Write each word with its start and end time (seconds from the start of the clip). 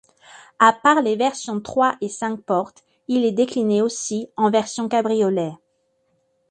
À 0.57 0.73
part 0.73 1.03
les 1.03 1.15
versions 1.15 1.61
trois 1.61 1.95
et 2.01 2.09
cinq-portes, 2.09 2.83
il 3.07 3.23
est 3.23 3.31
décliné 3.33 3.83
aussi 3.83 4.31
en 4.35 4.49
version 4.49 4.89
cabriolet. 4.89 5.51